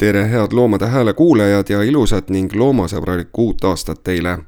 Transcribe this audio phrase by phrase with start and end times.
[0.00, 4.38] tere, head Loomade Hääle kuulajad ja ilusat ning loomasõbralikku uut aastat teile!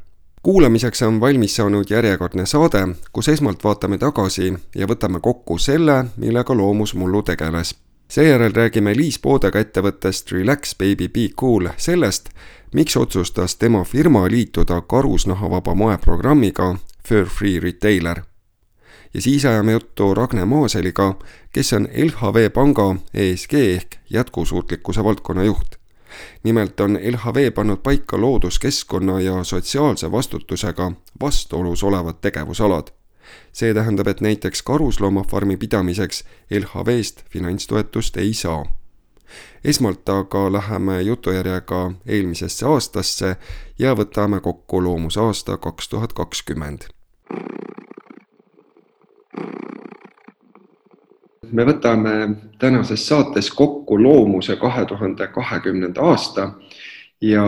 [0.43, 6.57] kuulamiseks on valmis saanud järjekordne saade, kus esmalt vaatame tagasi ja võtame kokku selle, millega
[6.57, 7.75] loomusmullu tegeles.
[8.09, 12.31] seejärel räägime Liis Poodega ettevõttest Relax Baby Be Cool sellest,
[12.75, 16.75] miks otsustas tema firma liituda karusnahavaba moeprogrammiga
[17.09, 18.32] Fur Free Retailer
[19.15, 21.15] ja siis ajame juttu Ragne Maaseliga,
[21.53, 25.75] kes on LHV Panga ESG ehk jätkusuutlikkuse valdkonna juht.
[26.43, 32.87] nimelt on LHV pannud paika looduskeskkonna ja sotsiaalse vastutusega vastuolus olevad tegevusalad.
[33.53, 38.65] see tähendab, et näiteks karusloomafarmi pidamiseks LHV-st finantstoetust ei saa
[39.65, 43.37] esmalt aga läheme jutujärjega eelmisesse aastasse
[43.79, 46.83] ja võtame kokku loomusaasta kaks tuhat kakskümmend
[51.53, 52.13] me võtame
[52.59, 56.51] tänases saates kokku loomuse kahe tuhande kahekümnenda aasta
[57.23, 57.45] ja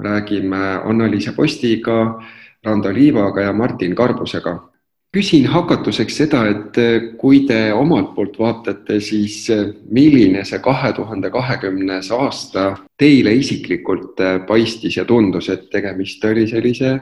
[0.00, 2.22] räägime Anna-Liisa Postiga,
[2.64, 4.70] Rando Liivaga ja Martin Karbusega.
[5.14, 6.78] küsin hakatuseks seda, et
[7.18, 9.46] kui te omalt poolt vaatate, siis
[9.90, 12.64] milline see kahe tuhande kahekümnes aasta
[12.98, 16.98] teile isiklikult paistis ja tundus, et tegemist oli sellise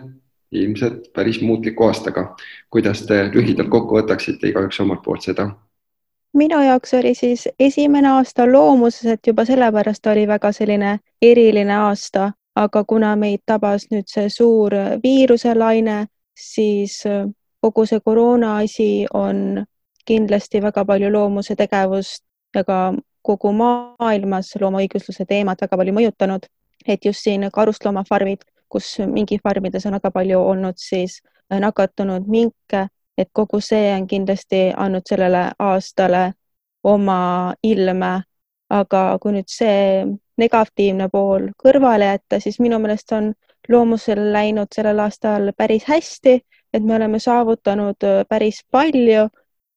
[0.52, 2.36] ilmselt päris muutliku aastaga.
[2.70, 5.50] kuidas te lühidalt kokku võtaksite igaüks omalt poolt seda?
[6.34, 12.32] minu jaoks oli siis esimene aasta loomuses, et juba sellepärast oli väga selline eriline aasta,
[12.56, 17.26] aga kuna meid tabas nüüd see suur viiruselaine, siis äh,
[17.60, 19.64] kogu see koroona asi on
[20.04, 22.24] kindlasti väga palju loomuse tegevust
[22.54, 22.78] ja ka
[23.22, 26.48] kogu maailmas loomaõigusluse teemat väga palju mõjutanud,
[26.86, 31.20] et just siin karusloomafarmid, kus mingifarmides on väga palju olnud siis
[31.52, 32.86] äh, nakatunud minke
[33.18, 36.32] et kogu see on kindlasti andnud sellele aastale
[36.84, 38.12] oma ilme,
[38.72, 40.04] aga kui nüüd see
[40.40, 43.32] negatiivne pool kõrvale jätta, siis minu meelest on
[43.68, 46.40] loomusel läinud sellel aastal päris hästi,
[46.72, 49.28] et me oleme saavutanud äh, päris palju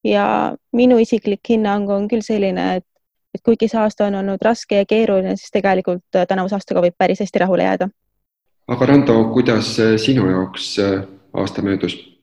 [0.05, 0.25] ja
[0.73, 2.87] minu isiklik hinnang on küll selline, et,
[3.35, 6.97] et kuigi see aasta on olnud raske ja keeruline, siis tegelikult äh, tänavuse aastaga võib
[6.97, 7.91] päris hästi rahule jääda.
[8.67, 10.75] Aga Rando, kuidas äh, sinu jaoks
[11.33, 12.15] aasta möödus?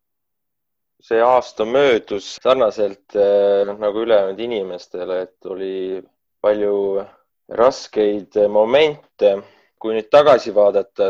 [1.02, 6.02] see aasta möödus sarnaselt eh, noh, nagu ülejäänud inimestele, et oli
[6.40, 7.02] palju
[7.48, 9.42] raskeid momente.
[9.82, 11.08] kui nüüd tagasi vaadata,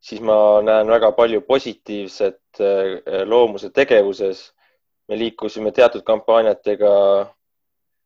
[0.00, 2.60] siis ma näen väga palju positiivset
[3.28, 4.52] loomuse tegevuses.
[5.08, 6.92] me liikusime teatud kampaaniatega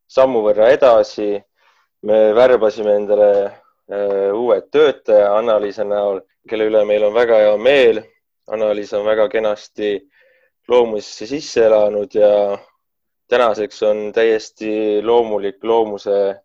[0.09, 1.43] sammu võrra edasi.
[2.03, 3.31] me värbasime endale
[4.35, 8.03] uued töötaja Anna-Liisa näol, kelle üle meil on väga hea meel.
[8.51, 9.97] Anna-Liisa on väga kenasti
[10.69, 12.59] loomusesse sisse elanud ja
[13.31, 16.37] tänaseks on täiesti loomulik loomuse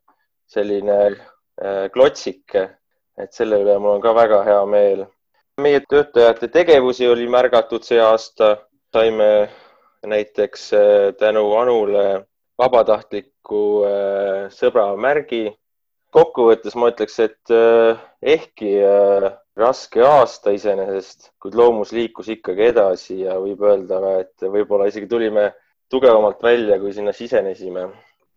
[0.48, 2.56] selline äh, klotsik,
[3.18, 5.06] et selle üle mul on ka väga hea meel.
[5.62, 8.58] meie töötajate tegevusi oli märgatud see aasta,
[8.94, 9.50] saime
[10.06, 12.26] näiteks äh, tänu Anule
[12.58, 15.46] vabatahtliku äh, sõbramärgi.
[16.16, 17.54] Kokkuvõttes ma ütleks, et
[18.36, 18.72] ehkki
[19.60, 25.10] raske aasta iseenesest, kuid loomus liikus ikkagi edasi ja võib öelda ka, et võib-olla isegi
[25.12, 25.50] tulime
[25.92, 27.90] tugevamalt välja, kui sinna sisenesime.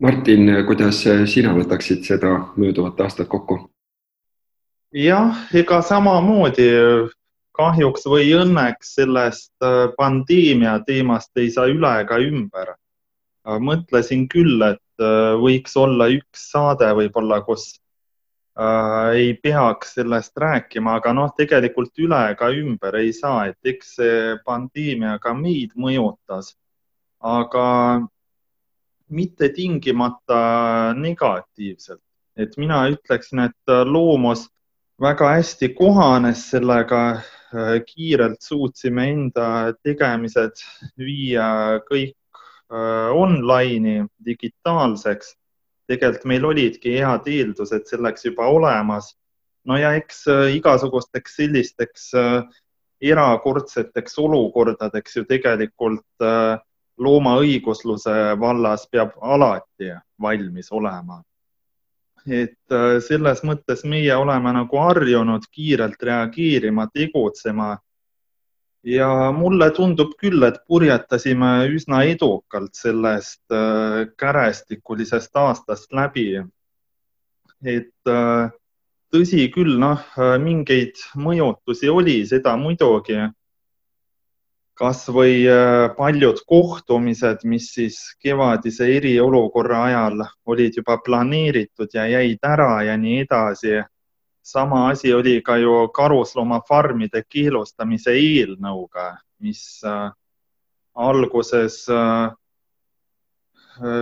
[0.03, 1.00] Martin, kuidas
[1.31, 3.62] sina võtaksid seda mööduvat aastat kokku?
[4.95, 6.69] jah, ega samamoodi
[7.59, 12.77] kahjuks või õnneks sellest äh, pandeemia teemast ei saa üle ega ümber.
[13.56, 17.71] Mõtlesin küll, et äh, võiks olla üks saade võib-olla, kus
[18.59, 23.97] äh, ei peaks sellest rääkima, aga noh, tegelikult üle ega ümber ei saa, et eks
[24.00, 26.53] see pandeemia ka meid mõjutas,
[27.24, 27.66] aga
[29.09, 32.04] mitte tingimata negatiivselt,
[32.36, 34.45] et mina ütleksin, et loomus
[35.00, 37.03] väga hästi kohanes sellega,
[37.54, 40.62] äh, kiirelt suutsime enda tegemised
[40.98, 42.17] viia kõik äh,
[42.68, 45.30] online'i, digitaalseks
[45.88, 49.15] tegelikult meil olidki head eeldused selleks juba olemas.
[49.65, 52.44] no ja eks äh, igasugusteks sellisteks äh,
[53.12, 56.59] erakordseteks olukordadeks ju tegelikult äh,
[56.98, 61.22] loomaõigusluse vallas peab alati valmis olema.
[62.28, 62.74] et
[63.06, 67.78] selles mõttes meie oleme nagu harjunud kiirelt reageerima, tegutsema
[68.88, 76.42] ja mulle tundub küll, et purjetasime üsna edukalt sellest äh, kärestikulisest aastast läbi.
[77.64, 78.50] et äh,
[79.12, 80.04] tõsi küll, noh,
[80.42, 83.28] mingeid mõjutusi oli, seda muidugi.
[84.78, 92.84] kasvõi äh, paljud kohtumised, mis siis kevadise eriolukorra ajal olid juba planeeritud ja jäid ära
[92.86, 93.80] ja nii edasi.
[94.48, 99.10] Sama asi oli ka ju karusloomafarmide keelustamise eelnõuga,
[99.45, 100.09] mis äh,
[100.95, 102.30] alguses äh,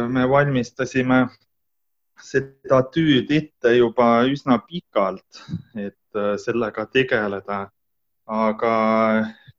[0.09, 1.27] me valmistasime
[2.23, 5.43] seda tüüd ette juba üsna pikalt,
[5.77, 7.67] et sellega tegeleda.
[8.27, 8.77] aga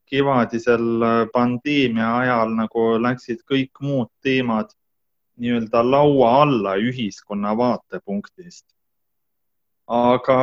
[0.07, 4.71] kevadisel äh, pandeemia ajal nagu läksid kõik muud teemad
[5.37, 8.65] nii-öelda laua alla ühiskonna vaatepunktist.
[9.87, 10.39] Aga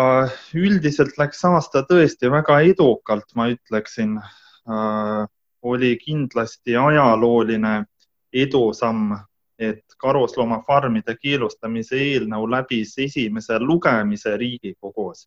[0.56, 5.26] üldiselt läks aasta tõesti väga edukalt, ma ütleksin äh,.
[5.64, 7.86] oli kindlasti ajalooline
[8.32, 9.14] edusamm,
[9.58, 15.24] et karusloomafarmide keelustamise eelnõu läbis esimese lugemise Riigikogus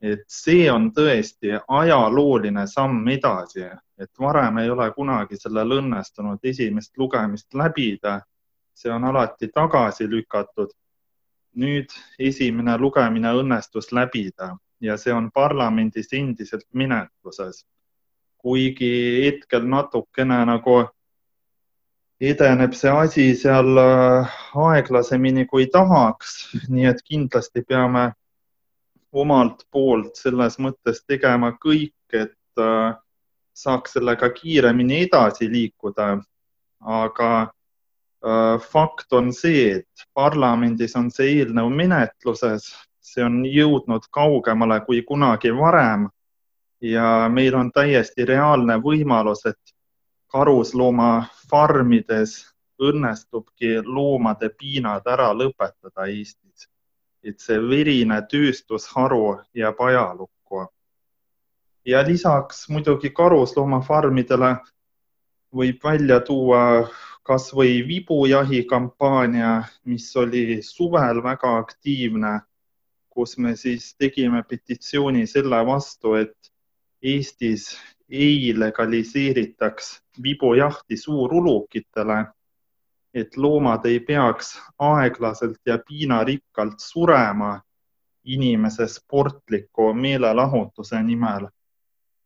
[0.00, 3.66] et see on tõesti ajalooline samm edasi,
[4.00, 8.20] et varem ei ole kunagi sellel õnnestunud esimest lugemist läbida.
[8.74, 10.70] see on alati tagasi lükatud.
[11.58, 17.66] Nüüd esimene lugemine õnnestus läbida ja see on parlamendis endiselt menetluses.
[18.40, 18.88] kuigi
[19.26, 20.76] hetkel natukene nagu
[22.20, 28.10] edeneb see asi seal äh, aeglasemini kui tahaks, nii et kindlasti peame
[29.12, 32.96] omalt poolt selles mõttes tegema kõik, et äh,
[33.52, 36.18] saaks sellega kiiremini edasi liikuda.
[36.80, 37.52] aga
[38.60, 45.50] fakt on see, et parlamendis on see eelnõu menetluses, see on jõudnud kaugemale kui kunagi
[45.56, 46.08] varem.
[46.80, 49.74] Ja meil on täiesti reaalne võimalus, et
[50.32, 56.68] karusloomafarmides õnnestubki loomade piinad ära lõpetada Eestis.
[57.24, 60.66] Et see verine tööstusharu jääb ajalukku.
[61.84, 64.56] ja lisaks muidugi karusloomafarmidele
[65.52, 66.88] võib välja tuua
[67.22, 72.40] kas või vibujahi kampaania, mis oli suvel väga aktiivne,
[73.10, 76.52] kus me siis tegime petitsiooni selle vastu, et
[77.02, 77.70] Eestis
[78.10, 82.24] ei legaliseeritaks vibujahti suurulukitele
[83.14, 87.60] et loomad ei peaks aeglaselt ja piinarikkalt surema
[88.24, 91.48] inimese sportliku meelelahutuse nimel.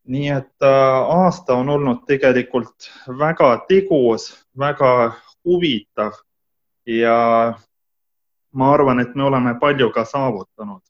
[0.07, 5.13] Nii et äh, aasta on olnud tegelikult väga tegus, väga
[5.45, 6.13] huvitav
[6.85, 7.53] ja
[8.53, 10.81] ma arvan, et me oleme palju ka saavutanud.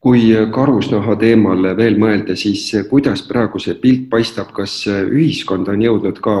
[0.00, 6.20] kui karusnaha teemal veel mõelda, siis kuidas praegu see pilt paistab, kas ühiskond on jõudnud
[6.22, 6.34] ka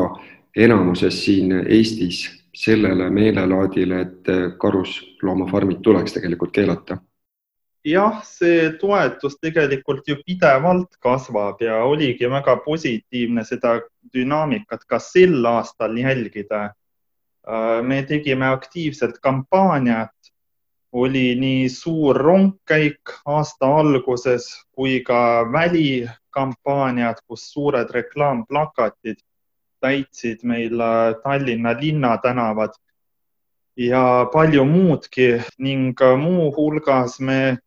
[0.56, 2.20] enamuses siin Eestis
[2.54, 4.30] sellele meelelaadile, et
[4.62, 7.00] karusloomafarmid tuleks tegelikult keelata?
[7.84, 13.80] Jah, see toetus tegelikult ju pidevalt kasvab ja oligi väga positiivne seda
[14.14, 16.72] dünaamikat ka sel aastal jälgida.
[17.48, 20.14] Äh, me tegime aktiivset kampaaniat,
[20.92, 29.20] oli nii suur rongkäik aasta alguses kui ka välikampaaniad, kus suured reklaamplakatid
[29.80, 30.80] täitsid meil
[31.22, 32.74] Tallinna linnatänavad
[33.76, 37.58] ja palju muudki ning muuhulgas me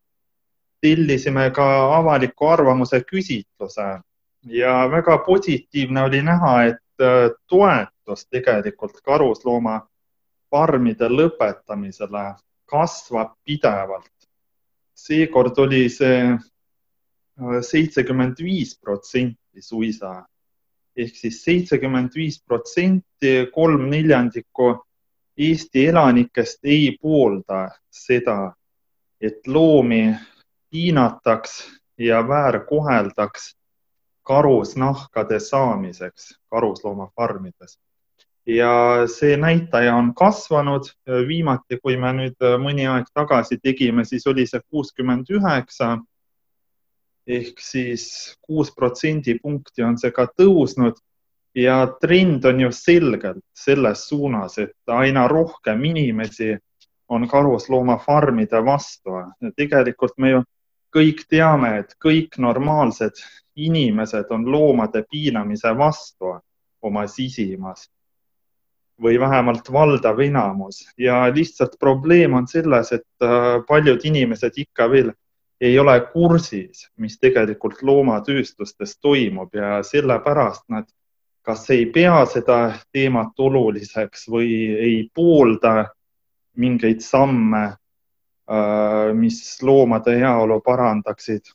[0.81, 4.01] tellisime ka avaliku arvamuse küsitluse
[4.43, 12.35] ja väga positiivne oli näha, et äh, toetus tegelikult karusloomafarmide lõpetamisele
[12.65, 14.11] kasvab pidevalt.
[15.01, 16.37] seekord oli see
[17.65, 20.25] seitsekümmend viis protsenti suisa
[20.97, 24.73] ehk siis seitsekümmend viis protsenti, kolm neljandikku
[25.37, 28.51] Eesti elanikest ei poolda seda,
[29.21, 30.11] et loomi
[30.71, 33.55] piinataks ja väärkoheldaks
[34.23, 37.79] karusnahkade saamiseks karusloomafarmides.
[38.45, 40.81] ja see näitaja on kasvanud.
[41.27, 45.97] viimati, kui me nüüd mõni aeg tagasi tegime, siis oli see kuuskümmend üheksa
[47.27, 50.97] ehk siis kuus protsendipunkti on see ka tõusnud
[51.55, 56.55] ja trend on ju selgelt selles suunas, et aina rohkem inimesi
[57.11, 59.11] on karusloomafarmide vastu.
[59.55, 60.43] tegelikult me ju
[60.95, 63.19] kõik teame, et kõik normaalsed
[63.55, 66.35] inimesed on loomade piinamise vastu
[66.81, 67.89] oma sisimas
[69.01, 70.83] või vähemalt valdav enamus.
[70.97, 75.11] Ja lihtsalt probleem on selles, et äh, paljud inimesed ikka veel
[75.61, 80.89] ei ole kursis, mis tegelikult loomatööstustes toimub ja sellepärast nad
[81.41, 82.57] kas ei pea seda
[82.93, 85.91] teemat oluliseks või ei poolda
[86.57, 87.75] mingeid samme,
[89.15, 91.53] mis loomade heaolu parandaksid.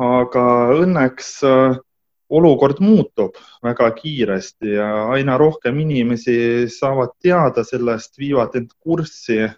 [0.00, 0.42] aga
[0.72, 1.74] õnneks äh,
[2.30, 9.48] olukord muutub väga kiiresti ja aina rohkem inimesi saavad teada sellest, viivad end kurssi.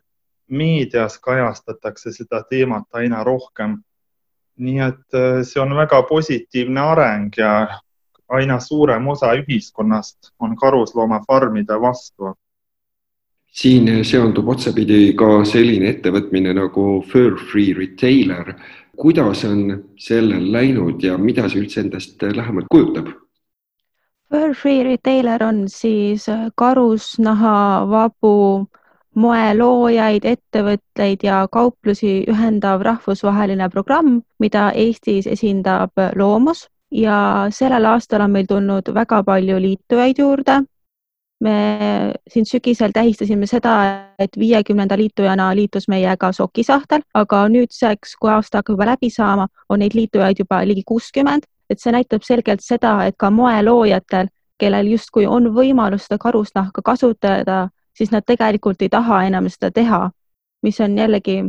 [0.53, 3.83] meedias kajastatakse seda teemat aina rohkem.
[4.57, 7.81] nii et äh, see on väga positiivne areng ja
[8.29, 12.35] aina suurem osa ühiskonnast on karusloomafarmide vastu.
[13.52, 18.54] Siin seondub otsapidi ka selline ettevõtmine nagu Fur Free Retailer.
[18.97, 23.12] Kuidas on sellel läinud ja mida see üldse endast lähemalt kujutab?
[24.32, 28.66] Fur Free Retailer on siis karusnahavabu
[29.14, 38.32] moeloojaid, ettevõtteid ja kauplusi ühendav rahvusvaheline programm, mida Eestis esindab Loomus ja sellel aastal on
[38.32, 40.62] meil tulnud väga palju liitujaid juurde
[41.43, 43.73] me siin sügisel tähistasime seda,
[44.19, 49.83] et viiekümnenda liitujana liitus meiega sokisahtel, aga nüüdseks, kui aasta hakkab juba läbi saama, on
[49.83, 55.27] neid liitujaid juba ligi kuuskümmend, et see näitab selgelt seda, et ka moeloojatel, kellel justkui
[55.27, 60.03] on võimalus seda karusnahka kasutada, siis nad tegelikult ei taha enam seda teha,
[60.63, 61.41] mis on jällegi,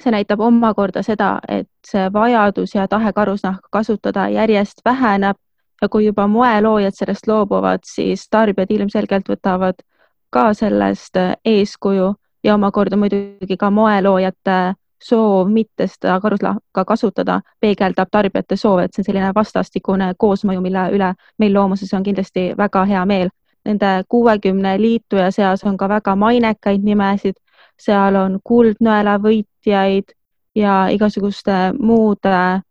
[0.00, 5.36] see näitab omakorda seda, et see vajadus ja tahe karusnahka kasutada järjest väheneb
[5.82, 9.82] ja kui juba moeloojad sellest loobuvad, siis tarbijad ilmselgelt võtavad
[10.30, 18.08] ka sellest äh, eeskuju ja omakorda muidugi ka moeloojate soov mitte seda karuslahka kasutada peegeldab
[18.10, 22.84] tarbijate soove, et see on selline vastastikune koosmõju, mille üle meil loomuses on kindlasti väga
[22.86, 23.30] hea meel.
[23.66, 27.34] Nende kuuekümne liituja seas on ka väga mainekaid nimesid,
[27.78, 30.14] seal on kuldnõela võitjaid
[30.54, 32.62] ja igasuguste muude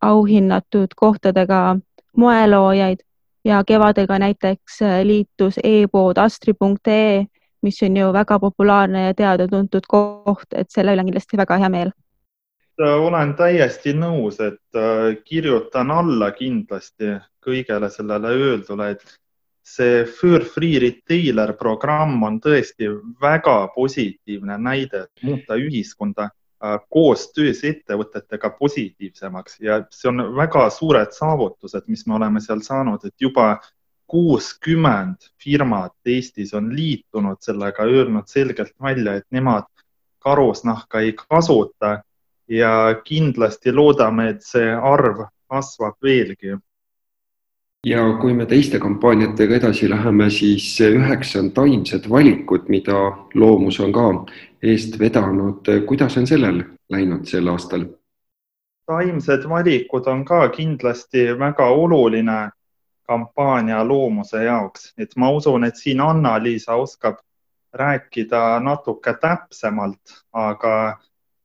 [0.00, 1.76] auhinnatud kohtadega
[2.16, 3.02] moeloojaid
[3.44, 7.26] ja kevadel ka näiteks äh, liitus e-pood astri.ee,
[7.62, 11.70] mis on ju väga populaarne ja teada-tuntud koht, et selle üle on kindlasti väga hea
[11.72, 11.92] meel.
[12.78, 19.18] olen täiesti nõus, et äh, kirjutan alla kindlasti kõigele sellele öeldule, et
[19.66, 22.90] see Fur Free Retailer programm on tõesti
[23.22, 26.45] väga positiivne näide, et muuta ühiskonda Äh,
[26.90, 29.60] koostöös ettevõtetega positiivsemaks.
[29.60, 33.58] Ja see on väga suured saavutused, mis me oleme seal saanud, et juba
[34.06, 39.66] kuuskümmend firmat Eestis on liitunud sellega, öelnud selgelt välja, et nemad
[40.18, 42.02] karusnahka ei kasuta.
[42.48, 46.54] Ja kindlasti loodame, et see arv kasvab veelgi
[47.84, 53.92] ja kui me teiste kampaaniatega edasi läheme, siis üheksa on taimsed valikud, mida Loomus on
[53.92, 54.08] ka
[54.62, 55.68] eest vedanud.
[55.86, 57.86] kuidas on sellel läinud sel aastal?
[58.86, 62.50] taimsed valikud on ka kindlasti väga oluline
[63.06, 67.18] kampaania loomuse jaoks, et ma usun, et siin Anna-Liisa oskab
[67.74, 70.98] rääkida natuke täpsemalt, aga,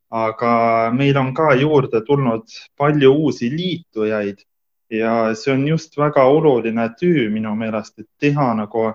[0.10, 0.54] aga
[0.94, 2.48] meil on ka juurde tulnud
[2.78, 4.46] palju uusi liitujaid
[4.92, 8.92] ja see on just väga oluline töö minu meelest, et teha nagu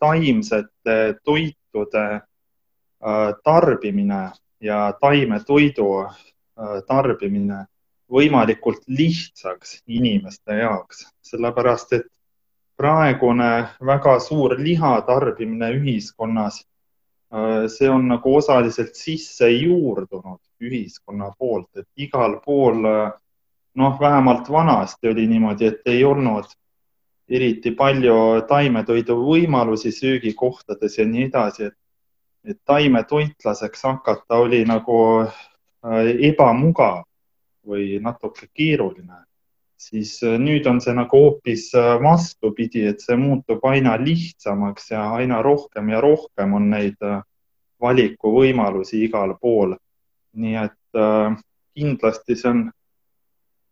[0.00, 4.30] taimsete toitude äh, tarbimine
[4.60, 7.66] ja taimetoidu äh, tarbimine
[8.10, 12.08] võimalikult lihtsaks inimeste jaoks, sellepärast et
[12.78, 16.62] praegune väga suur liha tarbimine ühiskonnas,
[17.34, 22.86] äh, see on nagu osaliselt sisse juurdunud ühiskonna poolt, et igal pool
[23.78, 26.50] noh, vähemalt vanasti oli niimoodi, et ei olnud
[27.28, 28.16] eriti palju
[28.48, 31.76] taimetoidu võimalusi söögikohtades ja nii edasi, et,
[32.48, 37.04] et taimetoitlaseks hakata oli nagu äh, ebamugav
[37.68, 39.22] või natuke keeruline,
[39.76, 45.04] siis äh, nüüd on see nagu hoopis äh, vastupidi, et see muutub aina lihtsamaks ja
[45.20, 46.96] aina rohkem ja rohkem on neid
[47.80, 49.76] valikuvõimalusi igal pool.
[50.38, 50.98] nii et
[51.74, 52.58] kindlasti see on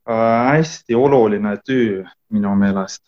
[0.06, 3.02] hästi oluline töö minu meelest.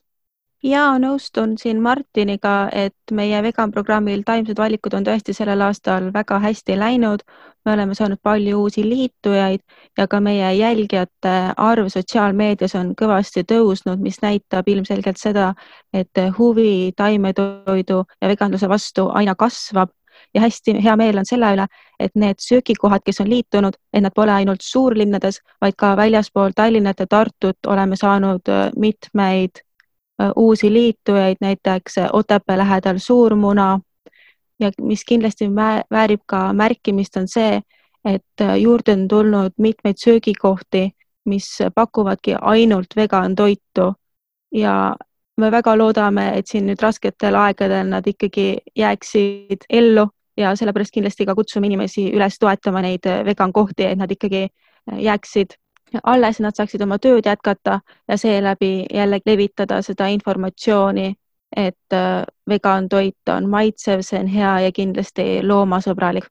[0.62, 6.38] ja nõustun siin Martiniga, et meie vegan programmil taimsed valikud on tõesti sellel aastal väga
[6.43, 7.23] hästi läinud.
[7.64, 9.61] me oleme saanud palju uusi liitujaid
[9.99, 15.55] ja ka meie jälgijate arv sotsiaalmeedias on kõvasti tõusnud, mis näitab ilmselgelt seda,
[15.93, 19.90] et huvi taimetoidu ja veganluse vastu aina kasvab
[20.34, 21.66] ja hästi hea meel on selle üle,
[22.00, 27.00] et need söögikohad, kes on liitunud, et nad pole ainult suurlinnades, vaid ka väljaspool Tallinnat
[27.00, 29.62] ja Tartut oleme saanud äh, mitmeid
[30.22, 33.80] äh, uusi liitujaid, näiteks äh, Otepää lähedal Suurmuna.
[34.60, 35.46] ja mis kindlasti
[35.90, 37.60] väärib ka märkimist, on see,
[38.04, 40.90] et juurde on tulnud mitmeid söögikohti,
[41.25, 43.92] mis pakuvadki ainult vegan toitu
[44.52, 44.96] ja
[45.38, 51.26] me väga loodame, et siin nüüd rasketel aegadel nad ikkagi jääksid ellu ja sellepärast kindlasti
[51.26, 54.49] ka kutsume inimesi üles toetama neid vegan kohti, et nad ikkagi
[54.99, 55.57] jääksid
[56.02, 61.14] alles nad saaksid oma tööd jätkata ja seeläbi jälle levitada seda informatsiooni,
[61.57, 66.28] et äh, vegan toit on maitsev, see on hea ja kindlasti loomasõbralik.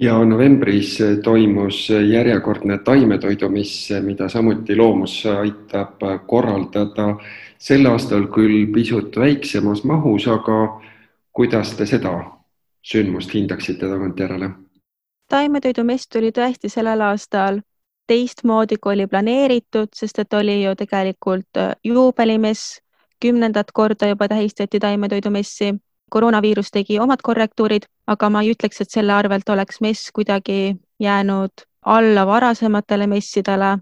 [0.00, 7.14] ja novembris toimus järjekordne taimetoidumiss, mida samuti Loomus aitab korraldada.
[7.58, 10.80] Sel aastal küll pisut väiksemas mahus, aga
[11.32, 12.14] kuidas te seda
[12.82, 14.50] sündmust hindaksite tagantjärele?
[15.28, 17.60] taimetoidumess tuli tõesti sellel aastal
[18.06, 22.78] teistmoodi, kui oli planeeritud, sest et oli ju tegelikult äh, juubelimess,
[23.20, 25.74] kümnendat korda juba tähistati taimetoidumessi.
[26.10, 31.64] koroonaviirus tegi omad korrektuurid, aga ma ei ütleks, et selle arvelt oleks mess kuidagi jäänud
[31.84, 33.78] alla varasematele messidele.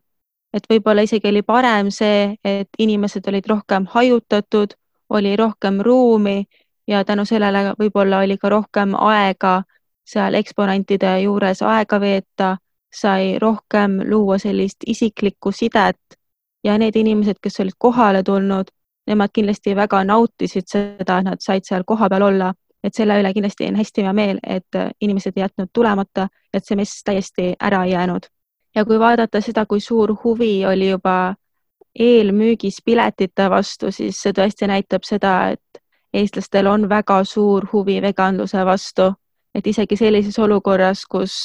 [0.52, 4.74] Et võib-olla isegi oli parem see, et inimesed olid rohkem hajutatud,
[5.10, 6.44] oli rohkem ruumi
[6.86, 9.62] ja tänu sellele võib-olla oli ka rohkem aega
[10.04, 12.56] seal eksponentide juures aega veeta
[12.94, 16.18] sai rohkem luua sellist isiklikku sidet
[16.64, 18.70] ja need inimesed, kes olid kohale tulnud,
[19.06, 22.52] nemad kindlasti väga nautisid seda, et nad said seal kohapeal olla,
[22.84, 26.78] et selle üle kindlasti on hästi hea meel, et inimesed ei jätnud tulemata, et see
[26.78, 28.28] mess täiesti ära ei jäänud.
[28.74, 31.34] Ja kui vaadata seda, kui suur huvi oli juba
[31.98, 38.64] eelmüügis piletite vastu, siis see tõesti näitab seda, et eestlastel on väga suur huvi veganluse
[38.64, 39.12] vastu,
[39.54, 41.36] et isegi sellises olukorras, kus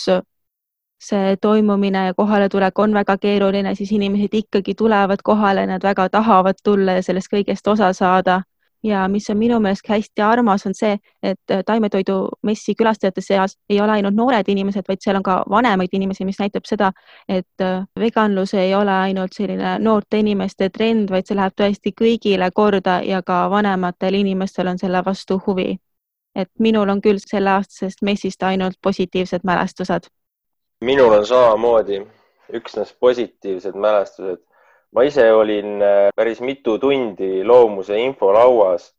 [0.99, 6.55] see toimumine ja kohaletulek on väga keeruline, siis inimesed ikkagi tulevad kohale, nad väga tahavad
[6.63, 8.41] tulla ja sellest kõigest osa saada.
[8.87, 13.97] Ja mis on minu meelest hästi armas, on see, et taimetoidumessi külastajate seas ei ole
[13.97, 16.91] ainult noored inimesed, vaid seal on ka vanemaid inimesi, mis näitab seda,
[17.29, 17.65] et
[17.99, 23.21] veganlus ei ole ainult selline noorte inimeste trend, vaid see läheb tõesti kõigile korda ja
[23.25, 25.77] ka vanematel inimestel on selle vastu huvi.
[26.37, 30.05] et minul on küll selleaastasest messist ainult positiivsed mälestused
[30.81, 32.07] minul on samamoodi
[32.53, 34.46] üksnes positiivsed mälestused.
[34.95, 38.93] Ma ise olin äh, päris mitu tundi loomuse infolauas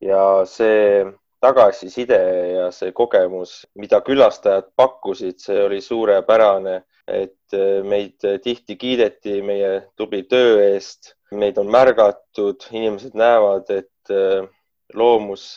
[0.00, 1.04] ja see
[1.40, 2.18] tagasiside
[2.56, 9.72] ja see kogemus, mida külastajad pakkusid, see oli suurepärane, et äh, meid tihti kiideti meie
[9.96, 14.46] tubli töö eest, meid on märgatud, inimesed näevad, et äh,
[14.94, 15.56] loomus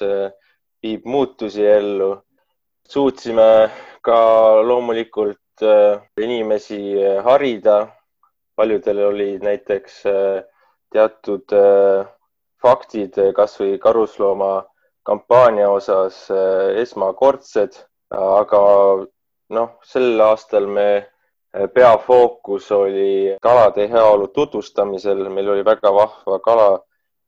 [0.83, 2.17] viib muutusi ellu.
[2.89, 3.69] suutsime
[4.01, 4.17] ka
[4.65, 5.61] loomulikult
[6.17, 6.79] inimesi
[7.21, 7.98] harida.
[8.59, 10.41] Paljudel olid näiteks äh,
[10.91, 11.53] teatud
[12.59, 14.65] faktid kasvõi karuslooma
[15.07, 16.25] kampaania osas
[16.81, 17.77] esmakordsed,
[18.11, 18.61] aga
[19.55, 20.89] noh, sel aastal me
[21.73, 26.69] peafookus oli kalade heaolu tutvustamisel, meil oli väga vahva kala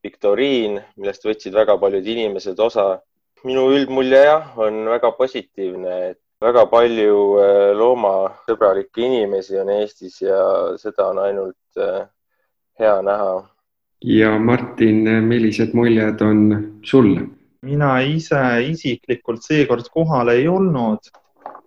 [0.02, 3.00] viktoriin, millest võtsid väga paljud inimesed osa.
[3.42, 10.40] minu üldmulje jah, on väga positiivne, et väga palju äh, loomasõbralikke inimesi on Eestis ja
[10.80, 12.04] seda on ainult äh,
[12.80, 13.32] hea näha.
[14.02, 16.44] ja Martin, millised muljed on
[16.84, 17.14] sul?
[17.62, 21.12] mina ise isiklikult seekord kohal ei olnud,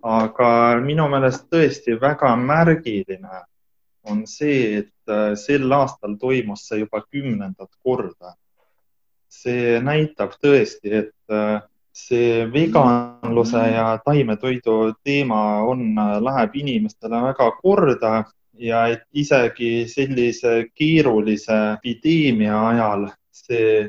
[0.04, 0.48] aga
[0.84, 3.44] minu meelest tõesti väga märgiline
[4.06, 8.36] on see, et äh, sel aastal toimus see juba kümnendat korda.
[9.36, 18.12] see näitab tõesti, et see veganluse ja taimetoidu teema on, läheb inimestele väga korda
[18.58, 23.88] ja et isegi sellise keerulise epideemia ajal see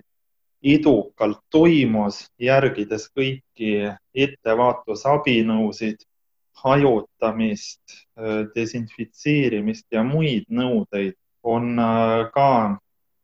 [0.64, 3.74] edukalt toimus, järgides kõiki
[4.16, 6.02] ettevaatusabinõusid,
[6.64, 7.84] hajutamist,
[8.56, 11.78] desinfitseerimist ja muid nõudeid, on
[12.34, 12.50] ka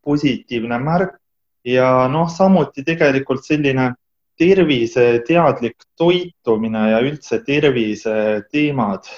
[0.06, 1.18] positiivne märk.
[1.64, 3.94] Ja noh, samuti tegelikult selline
[4.40, 9.10] terviseteadlik toitumine ja üldse terviseteemad,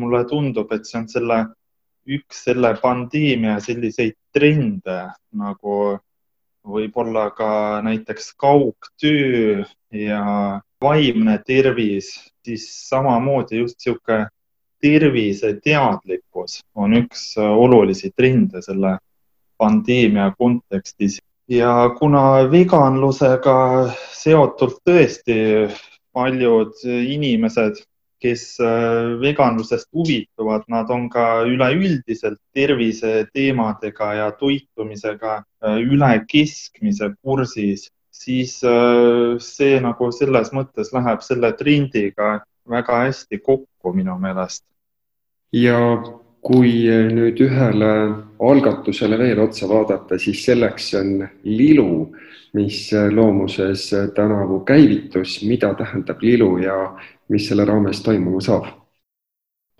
[0.00, 1.38] mulle tundub, et see on selle,
[2.08, 4.98] üks selle pandeemia selliseid trende
[5.38, 5.76] nagu
[6.62, 10.22] võib-olla ka näiteks kaugtöö ja
[10.82, 12.14] vaimne tervis,
[12.46, 14.28] siis samamoodi just niisugune
[14.82, 18.96] terviseteadlikkus on üks olulisi trende selle
[19.58, 23.56] pandeemia kontekstis ja kuna veganlusega
[24.14, 25.68] seotult tõesti
[26.12, 27.80] paljud inimesed,
[28.22, 37.88] kes äh, veganlusest huvituvad, nad on ka üleüldiselt terviseteemadega ja toitumisega äh, üle keskmise kursis,
[38.14, 42.36] siis äh, see nagu selles mõttes läheb selle trendiga
[42.70, 44.62] väga hästi kokku minu meelest.
[45.52, 45.78] ja
[46.42, 46.72] kui
[47.14, 47.92] nüüd ühele
[48.42, 51.12] algatusele veel otsa vaadata, siis selleks on
[51.46, 52.10] lilu,
[52.58, 56.76] mis loomuses tänavu käivitus, mida tähendab lilu ja
[57.30, 58.66] mis selle raames toimuma saab?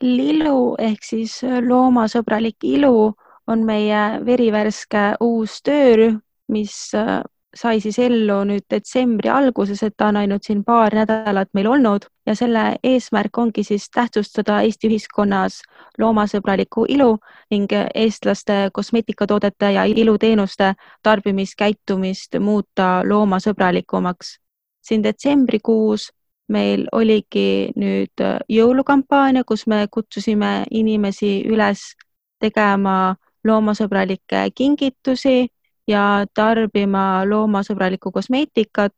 [0.03, 3.13] Lilu ehk siis loomasõbralik ilu
[3.51, 6.75] on meie verivärske uus töörühm, mis
[7.55, 12.07] sai siis ellu nüüd detsembri alguses, et ta on ainult siin paar nädalat meil olnud
[12.27, 15.61] ja selle eesmärk ongi siis tähtsustada Eesti ühiskonnas
[15.99, 17.19] loomasõbralikku ilu
[17.51, 24.39] ning eestlaste kosmeetikatoodete ja iluteenuste tarbimiskäitumist muuta loomasõbralikumaks.
[24.83, 26.11] siin detsembrikuus
[26.49, 31.95] meil oligi nüüd jõulukampaania, kus me kutsusime inimesi üles
[32.41, 35.49] tegema loomasõbralikke kingitusi
[35.89, 38.93] ja tarbima loomasõbralikku kosmeetikat,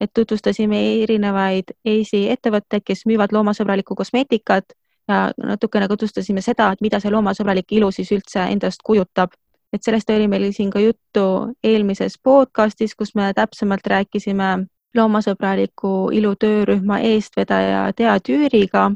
[0.00, 4.76] et tutvustasime erinevaid Eesti ettevõtteid, kes müüvad loomasõbralikku kosmeetikat
[5.08, 9.30] ja natukene tutvustasime seda, et mida see loomasõbralik ilu siis üldse endast kujutab.
[9.72, 16.34] et sellest oli meil siin ka juttu eelmises podcastis, kus me täpsemalt rääkisime loomasõbraliku ilu
[16.40, 18.86] töörühma eestvedaja Tea Tüüriga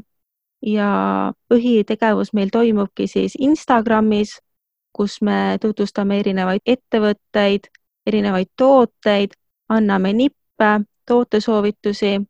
[0.65, 4.39] ja põhitegevus meil toimubki siis Instagramis
[4.93, 7.69] kus me tutvustame erinevaid ettevõtteid,
[8.05, 9.33] erinevaid tooteid,
[9.69, 10.71] anname nippe,
[11.05, 12.21] tootesoovitusi.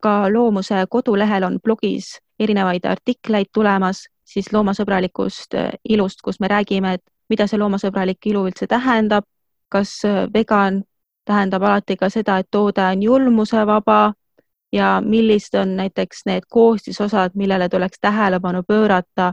[0.00, 6.94] ka Loomuse kodulehel on blogis erinevaid artikleid tulemas siis loomasõbralikust äh, ilust, kus me räägime,
[6.94, 9.24] et mida see loomasõbralik ilu üldse tähendab,
[9.68, 10.82] kas äh, vegan
[11.28, 14.14] tähendab alati ka seda, et toode on julmusevaba
[14.72, 19.32] ja millised on näiteks need koostisosad, millele tuleks tähelepanu pöörata,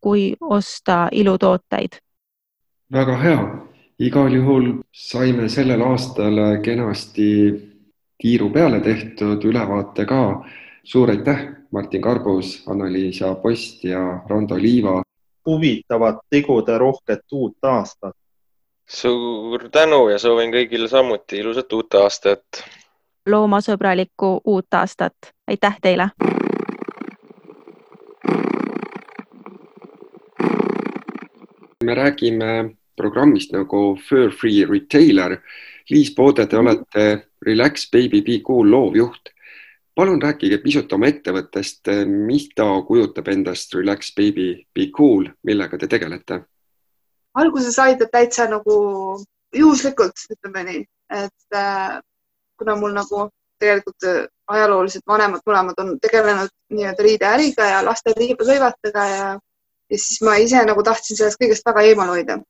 [0.00, 2.02] kui osta ilutooteid
[2.92, 3.44] väga hea,
[3.98, 7.28] igal juhul saime sellel aastal kenasti
[8.20, 10.44] tiiru peale tehtud ülevaate ka.
[10.84, 15.02] suur aitäh, Martin Karbus, Anna-Liisa Post ja Rando Liiva.
[15.46, 18.16] huvitavat teguderohket uut aastat.
[18.88, 22.44] suur tänu ja soovin kõigile samuti ilusat uut aastat.
[23.26, 25.14] loomasõbralikku uut aastat,
[25.48, 26.10] aitäh teile.
[31.84, 35.40] me räägime programmist nagu Fur Free Retailer.
[35.90, 37.06] Liis Poode, te olete
[37.42, 39.32] Relax Baby Be Cool loovjuht.
[39.92, 45.86] palun rääkige pisut oma ettevõttest, mis ta kujutab endast Relax Baby Be Cool, millega te
[45.86, 46.38] tegelete?
[47.34, 48.74] alguse sai ta täitsa nagu
[49.56, 50.82] juhuslikult, ütleme nii,
[51.24, 52.00] et äh,
[52.60, 53.28] kuna mul nagu
[53.62, 59.28] tegelikult äh, ajalooliselt vanemad mõlemad on tegelenud nii-öelda riideäriga ja laste riidelõivatega ja,
[59.90, 62.40] ja siis ma ise nagu tahtsin sellest kõigest väga eemal hoida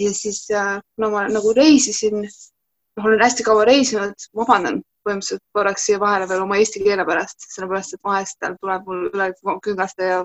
[0.00, 5.86] ja siis äh, kuna ma nagu reisisin, noh, olen hästi kaua reisinud, vabandan põhimõtteliselt korraks
[5.88, 9.30] siia vahele veel oma eesti keele pärast, sellepärast et vahest tuleb mul üle
[9.64, 10.18] küngaste ja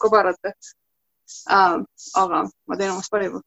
[0.00, 1.82] kobarate äh,.
[2.22, 3.42] aga ma teen omast parima.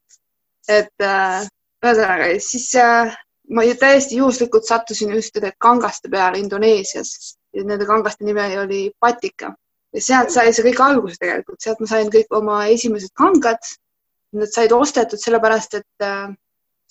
[0.67, 1.47] et äh,
[1.83, 3.15] ühesõnaga äh, siis äh,
[3.49, 9.55] ma täiesti juhuslikult sattusin ühtede kangaste peale Indoneesias ja nende kangaste nimi oli Patika
[9.93, 13.71] ja sealt sai see kõik alguse tegelikult, sealt ma sain kõik oma esimesed kangad
[14.37, 16.29] Need said ostetud sellepärast, et äh,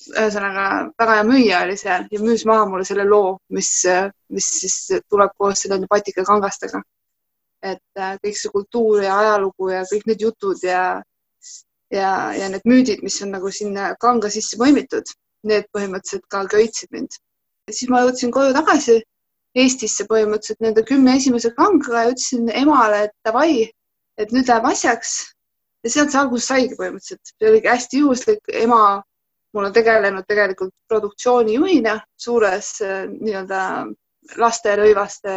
[0.06, 0.64] ühesõnaga
[0.98, 4.78] väga hea müüja oli seal ja müüs maha mulle selle loo, mis, äh, mis siis
[5.10, 6.82] tuleb koos selle patika kangastega.
[7.62, 11.02] et äh, kõik see kultuur ja ajalugu ja kõik need jutud ja,
[11.90, 15.10] ja, ja need müüdid, mis on nagu sinna kanga sisse põimitud,
[15.42, 17.18] need põhimõtteliselt ka köitsid mind.
[17.70, 19.00] siis ma jõudsin koju tagasi
[19.58, 23.66] Eestisse põhimõtteliselt nende kümne esimese kangaga ja ütlesin emale, et davai,
[24.20, 25.14] et nüüd läheb asjaks
[25.84, 28.82] ja sealt see alguse saigi põhimõtteliselt, see oligi hästi juhuslik, ema
[29.54, 33.62] mul on tegelenud tegelikult produktsioonijuhina suures äh, nii-öelda
[34.38, 35.36] lasterõivaste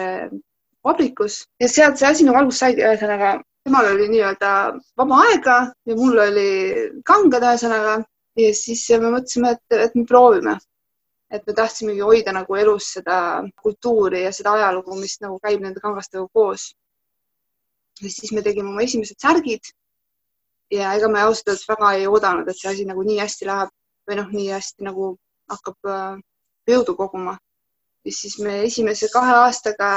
[0.83, 4.51] vabrikus ja sealt see asi nagu alguse saigi, ühesõnaga temal oli nii-öelda
[4.97, 6.49] vaba aega ja mul oli
[7.05, 8.01] kangad, ühesõnaga.
[8.39, 10.57] Ja siis me mõtlesime, et, et me proovime.
[11.31, 13.17] et me tahtsimegi hoida nagu elus seda
[13.63, 16.73] kultuuri ja seda ajalugu, mis nagu käib nende kangastega koos.
[18.01, 19.71] ja siis me tegime oma esimesed särgid
[20.71, 23.71] ja ega me ausalt öeldes väga ei oodanud, et see asi nagu nii hästi läheb
[24.09, 25.13] või noh, nii hästi nagu
[25.51, 26.19] hakkab äh,
[26.69, 27.37] jõudu koguma.
[28.05, 29.89] ja siis me esimese kahe aastaga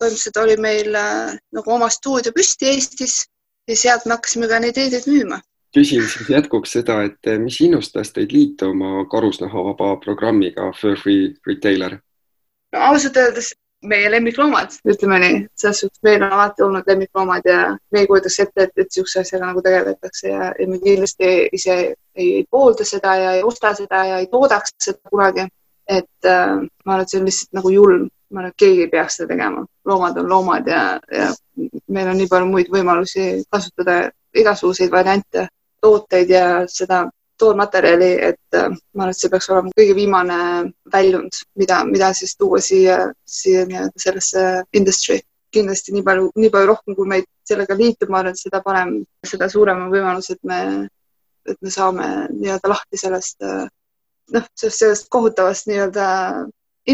[0.00, 3.22] põhimõtteliselt oli meil äh, nagu oma stuudio püsti Eestis
[3.68, 5.40] ja sealt me hakkasime ka neid riideid müüma.
[5.76, 11.98] küsin siis jätkuks seda, et mis innustas teid liituma karusnahavaba programmiga Fur Free Retailer?
[12.72, 17.60] no ausalt öeldes meie lemmikloomad, ütleme nii, selles suhtes meil on alati olnud lemmikloomad ja
[17.92, 21.76] me ei kujutaks ette, et, et niisuguse asjaga nagu tegeletakse ja, ja me kindlasti ise
[21.80, 21.94] ei,
[22.26, 25.48] ei poolda seda ja ei osta seda ja ei toodaks seda kunagi.
[25.90, 28.90] et äh, ma arvan, et see on lihtsalt nagu julm, ma arvan, et keegi ei
[28.92, 31.30] peaks seda tegema, loomad on loomad ja, ja
[31.88, 33.96] meil on nii palju muid võimalusi kasutada
[34.36, 35.48] igasuguseid variante,
[35.82, 37.06] tooteid ja seda
[37.40, 40.38] toormaterjali, et äh, ma arvan, et see peaks olema kõige viimane
[40.92, 44.46] väljund, mida, mida siis tuua siia, siia nii-öelda sellesse
[44.80, 45.20] industry.
[45.50, 48.92] kindlasti nii palju, nii palju rohkem, kui meid sellega liitub, ma arvan, et seda parem,
[49.26, 50.60] seda suurem on võimalus, et me,
[51.42, 56.06] et me saame nii-öelda lahti sellest, noh, sellest, sellest kohutavast nii-öelda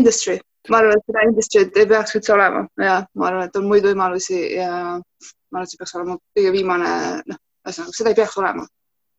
[0.01, 0.39] industry.
[0.71, 3.85] ma arvan, et seda industry't ei peaks üldse olema ja ma arvan, et on muid
[3.87, 6.95] võimalusi ja ma arvan, et see peaks olema kõige viimane,
[7.29, 8.67] noh, ühesõnaga seda ei peaks olema.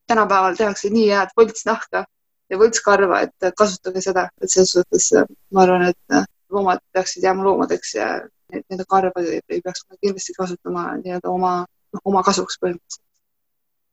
[0.08, 2.06] Tänapäeval tehakse nii head võltsnahka
[2.50, 5.12] ja võltskarva, et kasutage seda, et selles suhtes
[5.52, 8.08] ma arvan, et loomad peaksid jääma loomadeks ja
[8.54, 11.52] nende karva ei peaks kindlasti kasutama nii-öelda oma,
[11.94, 13.04] noh, oma kasuks põhimõtteliselt.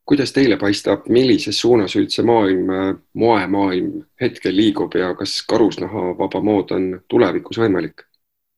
[0.04, 2.70] kuidas teile paistab, millises suunas üldse maailm,
[3.14, 8.06] moemaailm hetkel liigub ja kas karusnahavaba mood on tulevikus võimalik?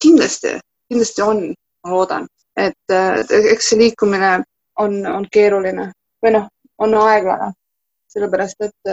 [0.03, 0.59] kindlasti,
[0.91, 1.47] kindlasti on,
[1.85, 2.97] ma loodan, et
[3.55, 4.35] eks see liikumine
[4.83, 5.91] on, on keeruline
[6.23, 7.53] või noh, on aeglane,
[8.13, 8.93] sellepärast et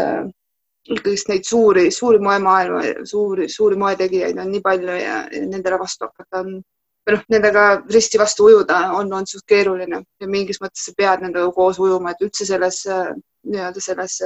[0.93, 6.09] ikkagist neid suuri, suuri moemaailma, suuri, suuri moetegijaid on nii palju ja, ja nendele vastu
[6.09, 6.57] hakata on
[7.03, 10.01] või noh, nendega risti vastu ujuda on, on suht keeruline.
[10.21, 14.19] Ja mingis mõttes sa pead nendega koos ujuma, et üldse selles nii-öelda selles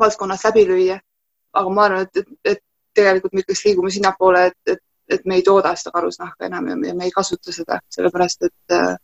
[0.00, 1.00] valdkonnas läbi lüüa.
[1.52, 2.60] aga ma arvan, et, et, et
[2.94, 4.82] tegelikult me ikkagi liigume sinnapoole, et, et,
[5.16, 8.74] et me ei tooda seda karusnahka enam ja me, me ei kasuta seda, sellepärast et
[8.76, 8.94] äh,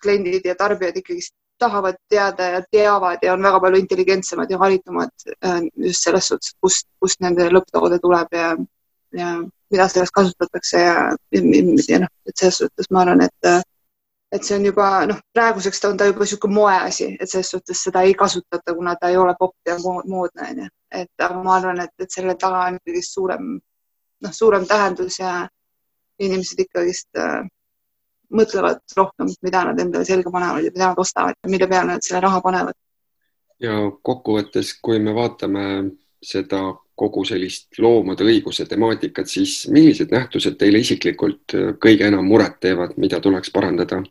[0.00, 5.12] kliendid ja tarbijad ikkagist tahavad teada ja teavad ja on väga palju intelligentsemad ja haritumad
[5.44, 8.54] äh, just selles suhtes, kust, kust nende lõpptoode tuleb ja,
[9.16, 9.32] ja
[9.70, 10.94] mida selles kasutatakse ja,
[11.36, 11.42] ja,
[11.88, 13.52] ja noh, et selles suhtes ma arvan, et
[14.30, 17.80] et see on juba noh, praeguseks ta on ta juba niisugune moeasi, et selles suhtes
[17.86, 20.68] seda ei kasutata, kuna ta ei ole popp ja moodne onju,
[21.02, 23.48] et aga ma arvan, et, et selle taga on ikkagi suurem
[24.24, 25.48] noh, suurem tähendus ja
[26.20, 27.42] inimesed ikkagist äh,
[28.36, 32.04] mõtlevad rohkem, mida nad endale selga panevad ja mida nad ostavad ja mille peale nad
[32.06, 32.76] selle raha panevad.
[33.60, 35.64] ja kokkuvõttes, kui me vaatame
[36.22, 36.62] seda
[37.00, 43.20] kogu sellist loomade õiguse temaatikat, siis millised nähtused teile isiklikult kõige enam muret teevad, mida
[43.20, 44.02] tuleks parandada?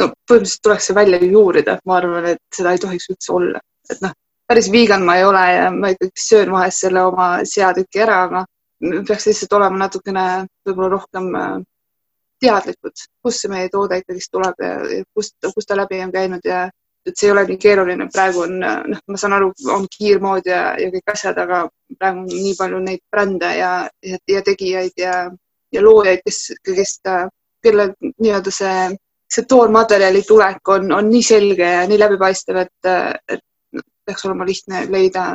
[0.00, 4.00] no põhimõtteliselt tuleks see välja juurida, ma arvan, et seda ei tohiks üldse olla, et
[4.04, 4.12] noh,
[4.48, 8.44] päris viigan ma ei ole ja ma ikkagi söön vahest selle oma seatüki ära, aga
[9.08, 10.24] peaks lihtsalt olema natukene
[10.66, 11.58] võib-olla rohkem äh,
[12.40, 14.76] teadlikud, kust see meie toode ikkagist tuleb ja
[15.14, 16.68] kust, kust ta läbi on käinud ja
[17.06, 20.74] et see ei ole nii keeruline, praegu on, noh, ma saan aru, on kiirmood ja,
[20.80, 21.62] ja kõik asjad, aga
[21.98, 23.70] praegu on nii palju neid brände ja,
[24.04, 25.14] ja, ja tegijaid ja,
[25.72, 26.98] ja loojaid, kes, kes,
[27.64, 28.90] kelle nii-öelda see,
[29.32, 32.90] see toormaterjali tulek on, on nii selge ja nii läbipaistev, et,
[33.32, 35.30] et peaks olema lihtne leida